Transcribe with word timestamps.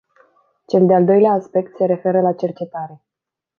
Cel 0.65 0.85
de-al 0.87 1.05
doilea 1.05 1.31
aspect 1.31 1.75
se 1.75 1.85
referă 1.85 2.21
la 2.21 2.33
cercetare. 2.33 3.01